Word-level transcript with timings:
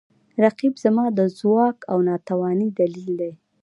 رقیب 0.43 0.73
زما 0.83 1.05
د 1.17 1.19
ځواک 1.39 1.77
او 1.91 1.97
توانایي 2.27 2.69
دلیل 2.79 3.09
دی 3.19 3.31